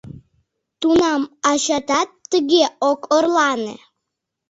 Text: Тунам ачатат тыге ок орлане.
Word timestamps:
Тунам 0.81 1.21
ачатат 1.51 2.09
тыге 2.31 2.63
ок 2.89 2.99
орлане. 3.15 3.75